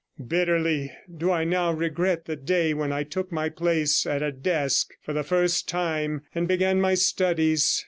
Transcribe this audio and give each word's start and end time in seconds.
131 0.17 0.39
Bitterly 0.39 0.91
do 1.15 1.31
I 1.31 1.43
now 1.43 1.71
regret 1.71 2.25
the 2.25 2.35
day 2.35 2.73
when 2.73 2.91
I 2.91 3.03
took 3.03 3.31
my 3.31 3.49
place 3.49 4.07
at 4.07 4.23
a 4.23 4.31
desk 4.31 4.95
for 4.99 5.13
the 5.13 5.21
first 5.21 5.69
time, 5.69 6.23
and 6.33 6.47
began 6.47 6.81
my 6.81 6.95
studies. 6.95 7.79